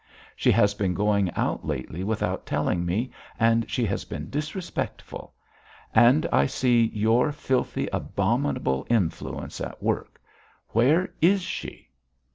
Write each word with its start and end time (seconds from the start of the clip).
She 0.35 0.49
has 0.49 0.73
been 0.73 0.95
going 0.95 1.29
out 1.35 1.63
lately 1.63 2.03
without 2.03 2.47
telling 2.47 2.87
me, 2.87 3.11
and 3.39 3.69
she 3.69 3.85
has 3.85 4.03
been 4.03 4.31
disrespectful 4.31 5.35
and 5.93 6.25
I 6.33 6.47
see 6.47 6.87
your 6.91 7.31
filthy, 7.31 7.87
abominable 7.93 8.87
influence 8.89 9.61
at 9.61 9.83
work. 9.83 10.19
Where 10.69 11.13
is 11.21 11.43
she?" 11.43 11.91